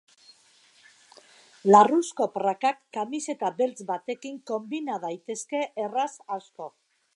Larruzko 1.75 2.27
prakak 2.37 2.81
kamiseta 2.97 3.53
beltz 3.61 3.87
batekin 3.93 4.41
konbina 4.53 4.99
daitezke 5.07 5.63
erraz 5.87 6.11
asko. 6.41 6.73